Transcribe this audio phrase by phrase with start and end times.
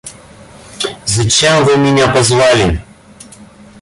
[1.05, 2.81] —Зачем вы меня позвали?